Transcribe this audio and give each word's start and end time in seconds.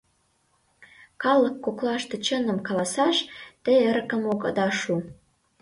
Калык 1.23 1.55
коклаште 1.65 2.15
чыным 2.25 2.57
каласаш 2.67 3.17
те 3.63 3.71
эрыкым 3.87 4.21
огыда 4.31 4.67
шу. 4.79 4.95